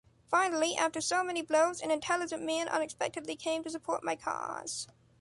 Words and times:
Finally, 0.31 0.75
after 0.75 0.99
so 0.99 1.23
many 1.23 1.43
blows, 1.43 1.79
an 1.79 1.91
intelligent 1.91 2.41
man 2.41 2.67
unexpectedly 2.67 3.35
came 3.35 3.61
to 3.63 3.69
support 3.69 4.03
my 4.03 4.15
cause. 4.15 4.87